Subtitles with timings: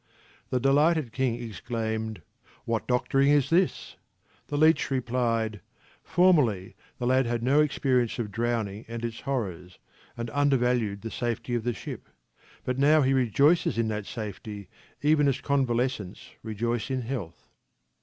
[0.49, 2.23] The delighted king ex claimed:"
[2.65, 3.97] What doctoring is this?"
[4.47, 5.61] The leech replied,"
[6.13, 9.77] Formerly the lad had no experience of drowning and its horrors,
[10.17, 12.09] and undervalued the safety of the ship,
[12.63, 14.69] but now he rejoices in that safety
[15.03, 17.51] even as convalescents rejoice in health."